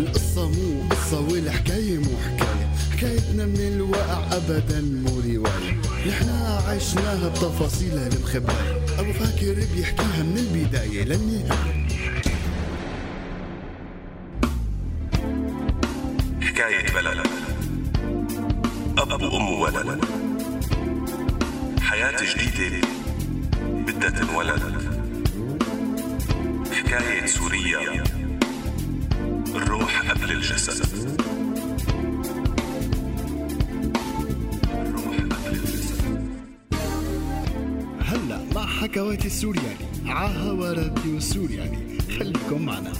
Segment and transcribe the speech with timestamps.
[0.00, 2.70] القصة مو قصة والحكاية مو حكاية.
[2.92, 5.80] حكايتنا من الواقع أبدا مو رواية.
[6.08, 11.88] نحنا عشناها بتفاصيلها المخبأة أبو فاكر بيحكيها من البداية للنهاية.
[16.40, 17.26] حكاية بلد.
[18.98, 20.04] أب وأم وولد.
[21.80, 22.99] حياة جديدة.
[24.00, 24.62] بدها تنولد
[26.72, 28.04] حكاية سوريا
[29.54, 30.86] الروح قبل الجسد.
[34.72, 36.30] الروح قبل الجسد.
[38.00, 39.86] هلا مع حكواتي السورياني.
[40.06, 41.98] عاها راديو سورياني.
[42.18, 42.92] خليكم معنا.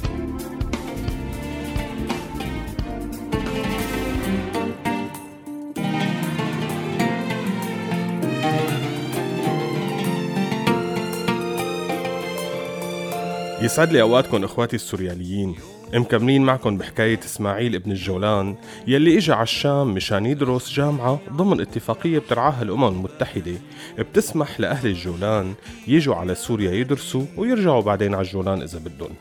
[13.63, 15.55] يسعد لي أوقاتكم إخواتي السورياليين.
[15.95, 22.19] مكملين معكم بحكاية إسماعيل ابن الجولان يلي اجى على الشام مشان يدرس جامعة ضمن اتفاقية
[22.19, 23.53] بترعاها الأمم المتحدة.
[23.99, 25.55] بتسمح لأهل الجولان
[25.87, 29.15] يجوا على سوريا يدرسوا ويرجعوا بعدين على الجولان إذا بدهم.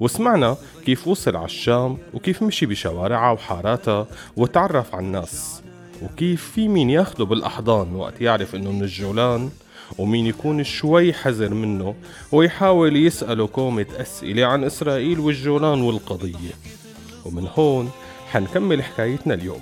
[0.00, 5.62] وسمعنا كيف وصل على الشام وكيف مشي بشوارعها وحاراتها وتعرف على الناس.
[6.02, 9.50] وكيف في مين ياخده بالأحضان وقت يعرف إنه من الجولان.
[9.98, 11.94] ومين يكون شوي حذر منه
[12.32, 16.54] ويحاول يسأله كومة أسئلة عن إسرائيل والجولان والقضية.
[17.24, 17.90] ومن هون
[18.32, 19.60] حنكمل حكايتنا اليوم.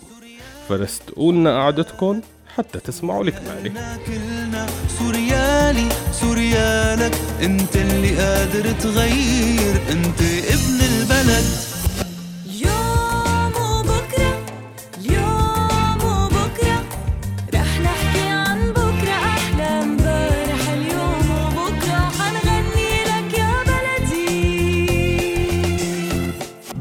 [0.69, 2.21] فرستقوا لنا قعدتكم
[2.57, 3.99] حتى تسمعوا الكمالة.
[4.07, 4.67] كلنا
[4.99, 11.74] سوريالي سوريالك انت اللي قادر تغير انت ابن البلد.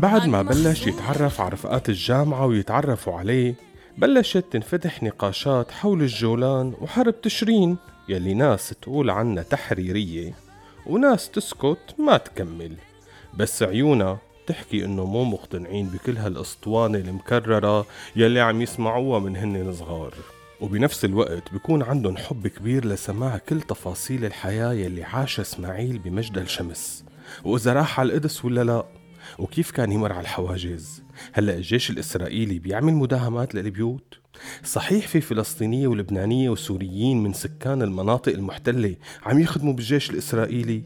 [0.03, 3.55] بعد ما بلش يتعرف على رفقات الجامعة ويتعرفوا عليه
[3.97, 7.77] بلشت تنفتح نقاشات حول الجولان وحرب تشرين
[8.09, 10.33] يلي ناس تقول عنها تحريرية
[10.85, 12.75] وناس تسكت ما تكمل.
[13.37, 17.85] بس عيونا تحكي إنه مو مقتنعين بكل هالأسطوانة المكررة
[18.15, 20.13] يلي عم يسمعوها من هن صغار
[20.61, 27.05] وبنفس الوقت بيكون عندهم حب كبير لسماع كل تفاصيل الحياة يلي عاشها إسماعيل بمجد الشمس.
[27.43, 29.02] وإذا راح على القدس ولا لا؟
[29.39, 31.03] وكيف كان يمر على الحواجز؟
[31.33, 34.17] هلأ الجيش الإسرائيلي بيعمل مداهمات للبيوت؟
[34.63, 40.83] صحيح في فلسطينية ولبنانية وسوريين من سكان المناطق المحتلة عم يخدموا بالجيش الإسرائيلي؟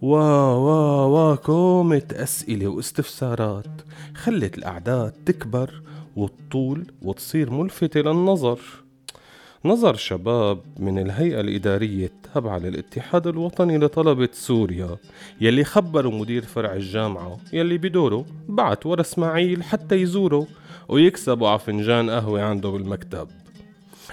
[0.00, 3.82] وا وا وا كومة أسئلة واستفسارات.
[4.14, 5.82] خلت الأعداد تكبر
[6.16, 8.60] وتطول وتصير ملفتة للنظر.
[9.64, 14.96] نظر شباب من الهيئة الإدارية التابعة للاتحاد الوطني لطلبة سوريا
[15.40, 20.46] يلي خبروا مدير فرع الجامعة يلي بدوره بعت ورا إسماعيل حتى يزوره
[20.88, 23.28] ويكسبوا على فنجان قهوة عنده بالمكتب.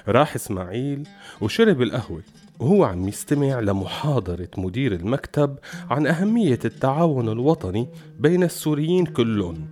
[0.08, 1.08] راح إسماعيل
[1.42, 2.22] وشرب القهوة
[2.60, 5.56] وهو عم يستمع لمحاضرة مدير المكتب
[5.90, 7.88] عن أهمية التعاون الوطني
[8.20, 9.68] بين السوريين كلهم.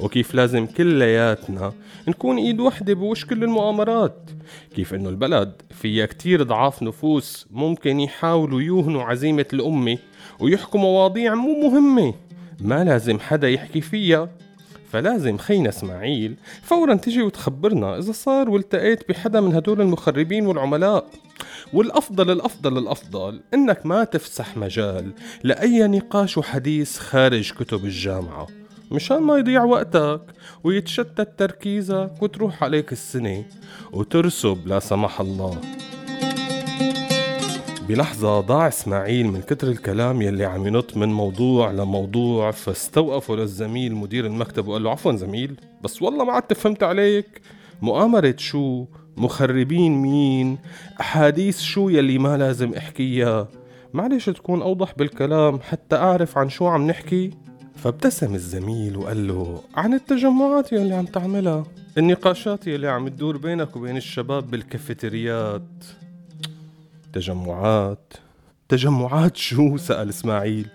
[0.00, 1.72] وكيف لازم كلياتنا
[2.08, 4.30] نكون إيد وحدة بوش كل المؤامرات.
[4.76, 9.98] كيف إنه البلد فيها كتير ضعاف نفوس ممكن يحاولوا يوهنوا عزيمة الأمة
[10.40, 12.14] ويحكوا مواضيع مو مهمة.
[12.60, 14.30] ما لازم حدا يحكي فيها.
[14.92, 21.06] فلازم خينا إسماعيل فورا تجي وتخبرنا إذا صار والتقيت بحدا من هدول المخربين والعملاء.
[21.72, 25.12] والأفضل الأفضل الأفضل إنك ما تفسح مجال
[25.44, 28.46] لأي نقاش وحديث خارج كتب الجامعة.
[28.90, 30.20] مشان ما يضيع وقتك
[30.64, 33.44] ويتشتت تركيزك وتروح عليك السنة
[33.92, 35.60] وترسب لا سمح الله.
[37.88, 44.26] بلحظة ضاع إسماعيل من كتر الكلام يلي عم ينط من موضوع لموضوع فاستوقفه للزميل مدير
[44.26, 47.40] المكتب وقال له عفوا زميل بس والله ما عدت فهمت عليك.
[47.82, 48.84] مؤامرة شو؟
[49.16, 50.58] مخربين مين؟
[51.00, 53.48] أحاديث شو يلي ما لازم أحكيها؟
[53.94, 57.30] معلش تكون أوضح بالكلام حتى أعرف عن شو عم نحكي.
[57.76, 61.64] فابتسم الزميل وقال له عن التجمعات يلي عم تعملها.
[61.98, 65.62] النقاشات يلي عم تدور بينك وبين الشباب بالكافيتريات
[67.12, 68.12] تجمعات؟
[68.68, 70.66] تجمعات شو؟ سأل إسماعيل.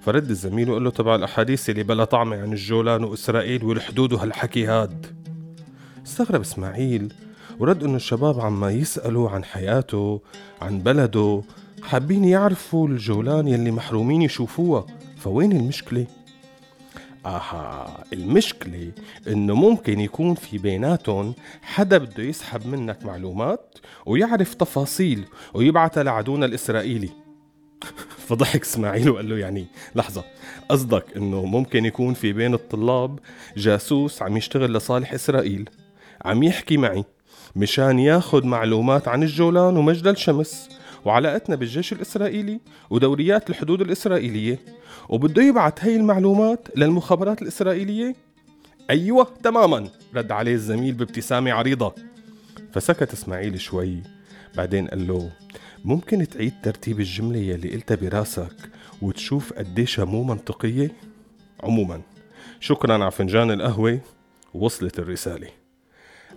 [0.00, 5.06] فرد الزميل وقال له تبع الأحاديث اللي بلا طعمة عن الجولان وإسرائيل والحدود وهالحكي هاد.
[6.06, 7.12] استغرب إسماعيل
[7.58, 10.20] ورد إنه الشباب عما يسألوا عن حياته
[10.62, 11.42] عن بلده
[11.82, 14.86] حابين يعرفوا الجولان يلي محرومين يشوفوها.
[15.16, 16.06] فوين المشكلة؟
[17.26, 18.92] آها المشكلة
[19.28, 25.24] إنه ممكن يكون في بيناتهم حدا بده يسحب منك معلومات ويعرف تفاصيل
[25.54, 27.10] ويبعتها لعدونا الإسرائيلي.
[28.28, 30.24] فضحك إسماعيل وقال له يعني لحظة
[30.68, 33.18] قصدك إنه ممكن يكون في بين الطلاب
[33.56, 35.68] جاسوس عم يشتغل لصالح إسرائيل
[36.24, 37.04] عم يحكي معي
[37.56, 40.68] مشان ياخد معلومات عن الجولان ومجدل شمس
[41.04, 44.58] وعلاقتنا بالجيش الإسرائيلي ودوريات الحدود الإسرائيلية
[45.08, 48.16] وبده يبعت هاي المعلومات للمخابرات الإسرائيلية؟
[48.90, 51.94] أيوة تماما رد عليه الزميل بابتسامة عريضة.
[52.72, 54.02] فسكت إسماعيل شوي
[54.56, 55.30] بعدين قال له
[55.84, 58.70] ممكن تعيد ترتيب الجملة يلي قلتها براسك
[59.02, 60.90] وتشوف قديشها مو منطقية؟
[61.62, 62.00] عموما.
[62.60, 64.00] شكرا على فنجان القهوة
[64.54, 65.48] وصلت الرسالة.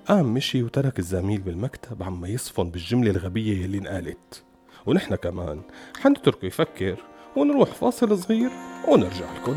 [0.07, 4.44] قام مشي وترك الزميل بالمكتب عم يصفن بالجملة الغبية يلي انقالت.
[4.86, 5.62] ونحن كمان
[6.01, 7.08] حنتركه يفكر.
[7.35, 8.49] ونروح فاصل صغير
[8.87, 9.55] ونرجع لكم.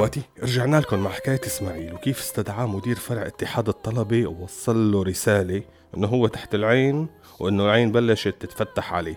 [0.00, 5.62] إخواتي رجعنا لكم مع حكاية إسماعيل وكيف استدعى مدير فرع اتحاد الطلبة ووصل له رسالة
[5.96, 7.08] إنه هو تحت العين
[7.40, 9.14] وإنه العين بلشت تتفتح عليه.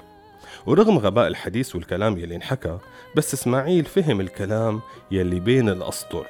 [0.66, 2.78] ورغم غباء الحديث والكلام يلي انحكى
[3.16, 4.82] بس إسماعيل فهم الكلام
[5.12, 6.28] يلي بين الأسطر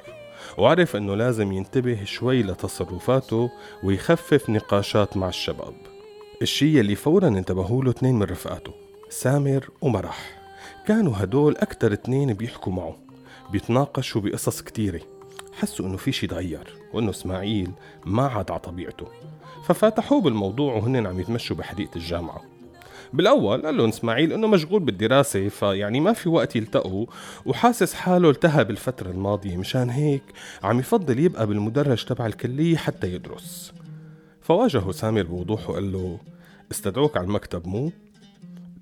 [0.58, 3.50] وعرف إنه لازم ينتبه شوي لتصرفاته
[3.84, 5.74] ويخفف نقاشات مع الشباب.
[6.42, 8.72] الشي يلي فورا انتبهوا له اثنين من رفقاته
[9.10, 10.42] سامر ومرح.
[10.86, 13.03] كانوا هدول أكتر اتنين بيحكوا معه.
[13.52, 15.00] بيتناقشوا بقصص كتيرة.
[15.52, 17.70] حسوا إنه في شي تغير وإنه إسماعيل
[18.06, 19.06] ما عاد على طبيعته.
[19.64, 22.42] ففتحوه بالموضوع وهن عم يتمشوا بحديقة الجامعة.
[23.12, 27.06] بالأول قال لهم إسماعيل إنه مشغول بالدراسة فيعني ما في وقت يلتقوا
[27.46, 30.22] وحاسس حاله التهى بالفترة الماضية مشان هيك
[30.62, 33.72] عم يفضل يبقى بالمدرج تبع الكلية حتى يدرس.
[34.40, 36.18] فواجهه سامر بوضوح وقال له
[36.72, 37.92] استدعوك على المكتب مو؟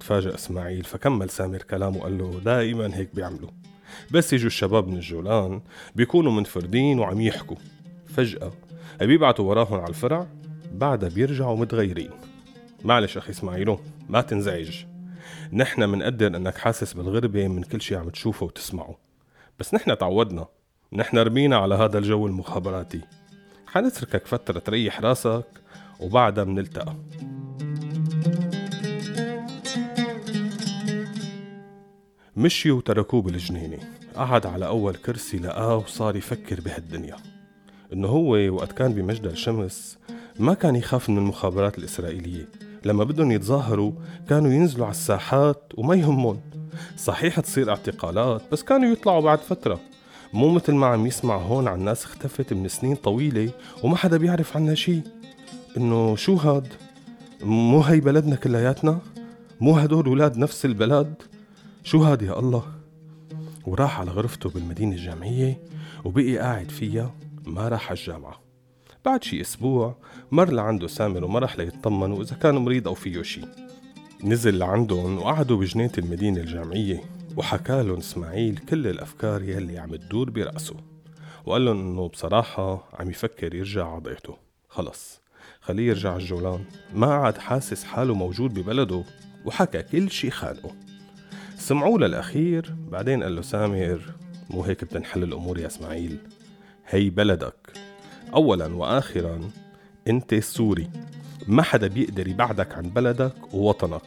[0.01, 3.51] تفاجأ إسماعيل فكمل سامر كلامه وقال له دائما هيك بيعملوا.
[4.11, 5.61] بس يجوا الشباب من الجولان
[5.95, 7.57] بيكونوا منفردين وعم يحكوا.
[8.07, 8.53] فجأة
[9.01, 10.27] بيبعتوا وراهم على الفرع
[10.73, 12.11] بعدها بيرجعوا متغيرين.
[12.85, 14.85] معلش أخي إسماعيلو ما تنزعج.
[15.53, 18.99] نحن منقدر أنك حاسس بالغربة من كل شي عم تشوفه وتسمعه.
[19.59, 20.47] بس نحن تعودنا.
[20.93, 23.01] نحن رمينا على هذا الجو المخابراتي.
[23.67, 25.47] حنتركك فترة تريح راسك
[26.01, 26.97] وبعدها منلتقى.
[32.43, 33.79] مشيوا وتركوه بالجنينة.
[34.17, 37.17] قعد على أول كرسي لقاه وصار يفكر بهالدنيا.
[37.93, 39.99] إنه هو وقت كان بمجد الشمس
[40.39, 42.49] ما كان يخاف من المخابرات الإسرائيلية.
[42.85, 43.93] لما بدهم يتظاهروا
[44.29, 46.41] كانوا ينزلوا على الساحات وما يهمهم.
[46.97, 49.81] صحيح تصير اعتقالات بس كانوا يطلعوا بعد فترة.
[50.33, 53.51] مو مثل ما عم يسمع هون عن ناس اختفت من سنين طويلة
[53.83, 55.01] وما حدا بيعرف عنها شي.
[55.77, 56.69] إنه شو هاد؟
[57.43, 58.99] مو هي بلدنا كلياتنا؟
[59.61, 61.15] مو هدول ولاد نفس البلد؟
[61.85, 62.65] شو هاد يا الله؟
[63.67, 65.63] وراح على غرفته بالمدينة الجامعية
[66.05, 67.15] وبقي قاعد فيها
[67.47, 68.41] ما راح على الجامعة.
[69.05, 69.97] بعد شي أسبوع
[70.31, 73.41] مر لعنده سامر ومرح ليطمنوا إذا كان مريض أو فيه شي.
[74.25, 77.05] نزل لعندهم وقعدوا بجنينة المدينة الجامعية
[77.37, 80.77] وحكى لهم إسماعيل كل الأفكار يلي عم تدور برأسه.
[81.45, 84.37] وقال لهم إنه بصراحة عم يفكر يرجع على ضيعته.
[84.69, 85.21] خلص
[85.61, 86.65] خليه يرجع الجولان.
[86.95, 89.05] ما عاد حاسس حاله موجود ببلده
[89.45, 90.82] وحكى كل شي خانقه.
[91.63, 94.01] سمعوه للأخير بعدين قال له سامر
[94.51, 96.19] مو هيك بتنحل الأمور يا إسماعيل؟
[96.89, 97.73] هي بلدك.
[98.35, 99.41] أولا وآخرا
[100.09, 100.91] أنت سوري.
[101.49, 104.03] ما حدا بيقدر يبعدك عن بلدك ووطنك.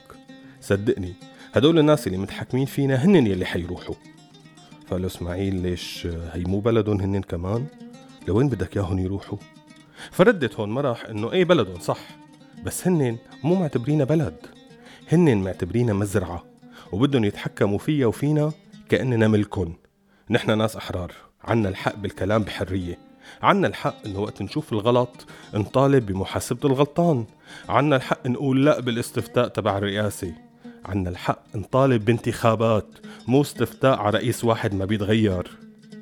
[0.62, 1.14] صدقني
[1.54, 3.96] هدول الناس اللي متحكمين فينا هن يلي حيروحوا.
[4.88, 7.66] فقال له إسماعيل ليش هي مو بلدهم هن كمان؟
[8.28, 9.38] لوين بدك ياهن يروحوا؟
[10.12, 12.00] فردت هون مرح إنه إيه بلدهم صح.
[12.64, 14.38] بس هن مو معتبرينا بلد.
[15.12, 16.55] هن معتبرينا مزرعة.
[16.92, 18.52] وبدهم يتحكموا فيا وفينا
[18.90, 19.74] كأننا ملكن
[20.30, 21.12] نحن ناس أحرار.
[21.44, 22.98] عنا الحق بالكلام بحرية.
[23.42, 27.26] عنا الحق إنه وقت نشوف الغلط نطالب بمحاسبة الغلطان.
[27.70, 30.34] عنا الحق نقول لا بالاستفتاء تبع الرئاسة.
[30.86, 32.88] عنا الحق نطالب بانتخابات
[33.28, 35.52] مو استفتاء على رئيس واحد ما بيتغير.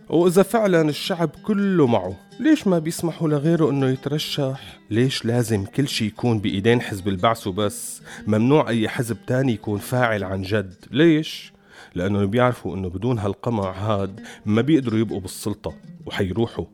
[0.10, 6.06] وإذا فعلا الشعب كله معه ليش ما بيسمحوا لغيره إنه يترشح؟ ليش لازم كل شي
[6.06, 11.54] يكون بإيدين حزب البعث وبس؟ ممنوع أي حزب تاني يكون فاعل عن جد ليش؟
[11.96, 15.74] لأنه بيعرفوا إنه بدون هالقمع هاد ما بيقدروا يبقوا بالسلطة
[16.06, 16.66] وحيروحوا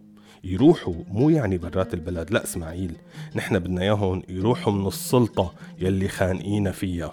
[0.43, 2.95] يروحوا مو يعني برات البلد لا إسماعيل
[3.35, 7.11] نحن بدنا إياهم يروحوا من السلطة يلي خانقينا فيها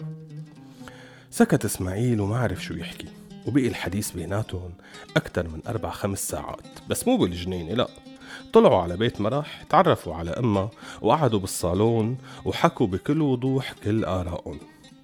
[1.31, 3.09] سكت إسماعيل وما عرف شو يحكي
[3.47, 4.71] وبقي الحديث بيناتهم
[5.17, 7.89] أكثر من أربع خمس ساعات بس مو بالجنينة لا
[8.53, 14.59] طلعوا على بيت مرح تعرفوا على أمها وقعدوا بالصالون وحكوا بكل وضوح كل آرائهم.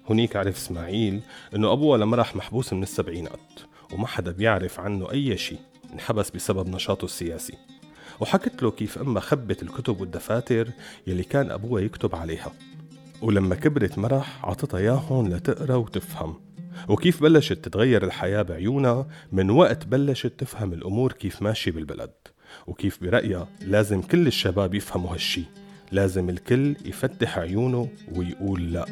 [0.09, 1.21] هنيك عرف إسماعيل
[1.55, 3.59] إنه ابوها لمرح محبوس من السبعينات
[3.93, 5.59] وما حدا بيعرف عنه أي شيء
[5.93, 7.53] انحبس بسبب نشاطه السياسي.
[8.19, 10.69] وحكت له كيف امها خبت الكتب والدفاتر
[11.07, 12.51] يلي كان ابوها يكتب عليها.
[13.21, 16.41] ولما كبرت مرح عطتها إياهم لتقرأ وتفهم.
[16.89, 22.11] وكيف بلشت تتغير الحياة بعيونها من وقت بلشت تفهم الأمور كيف ماشي بالبلد.
[22.67, 25.43] وكيف برأيها لازم كل الشباب يفهموا هالشي.
[25.91, 28.85] لازم الكل يفتح عيونه ويقول لا.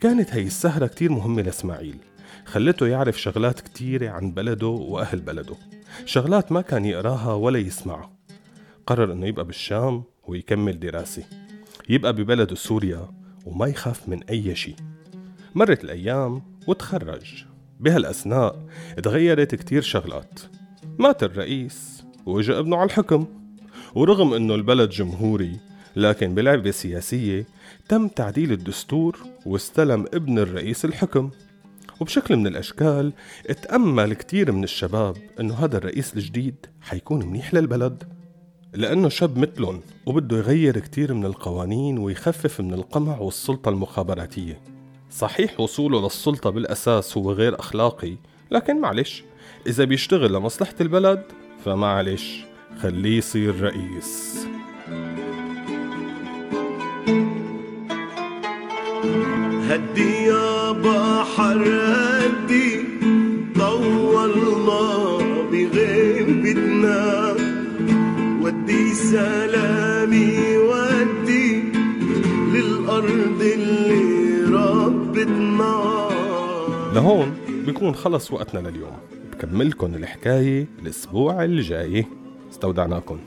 [0.00, 1.96] كانت هي السهرة كتير مهمة لإسماعيل.
[2.44, 5.56] خلته يعرف شغلات كتيرة عن بلده وأهل بلده.
[6.04, 8.10] شغلات ما كان يقراها ولا يسمعها
[8.86, 11.22] قرر إنه يبقى بالشام ويكمل دراسة.
[11.88, 13.08] يبقى ببلده سوريا
[13.46, 14.76] وما يخاف من أي شيء.
[15.54, 17.49] مرت الأيام وتخرج.
[17.80, 18.66] بهالأثناء
[19.02, 20.40] تغيرت كتير شغلات.
[20.98, 23.26] مات الرئيس وإجا ابنه على الحكم.
[23.94, 25.56] ورغم إنه البلد جمهوري
[25.96, 27.46] لكن بلعبة سياسية
[27.88, 31.30] تم تعديل الدستور واستلم ابن الرئيس الحكم.
[32.00, 33.12] وبشكل من الأشكال
[33.46, 38.04] اتأمل كتير من الشباب إنه هذا الرئيس الجديد حيكون منيح للبلد
[38.74, 44.69] لأنه شاب مثلهم وبده يغير كتير من القوانين ويخفف من القمع والسلطة المخابراتية.
[45.10, 48.16] صحيح وصوله للسلطة بالأساس هو غير أخلاقي
[48.50, 49.24] لكن معلش
[49.66, 51.22] إذا بيشتغل لمصلحة البلد
[51.64, 52.44] فمعلش
[52.82, 54.46] خليه يصير رئيس.
[59.68, 62.84] هدي يا بحر هدي
[63.58, 65.18] طولنا
[65.52, 67.34] بغيبتنا
[68.42, 71.62] ودي سلامي ودي
[72.54, 73.89] للأرض اللي
[75.20, 76.08] ربتنا
[76.94, 77.36] لهون
[77.66, 78.96] بيكون خلص وقتنا لليوم.
[79.32, 82.06] بكملكن الحكاية الأسبوع الجاي.
[82.50, 83.18] استودعناكم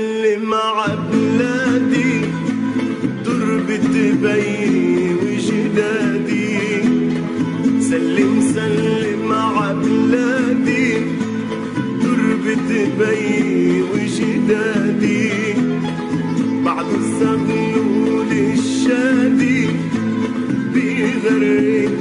[0.00, 2.20] سلم سلم عبلادي
[3.24, 6.58] تربة بيني وجدادي
[7.80, 10.92] سلم سلم عبلادي
[12.02, 15.30] تربة بيني وجدادي
[16.64, 19.66] بعد الزغلول الشادي
[20.74, 21.99] بيغرق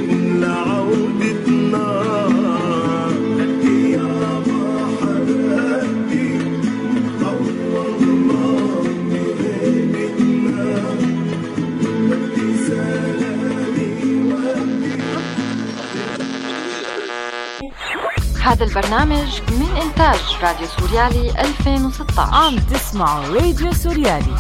[18.59, 24.35] هذا البرنامج من إنتاج راديو سوريالي 2016 عم تسمعوا راديو سوريالي.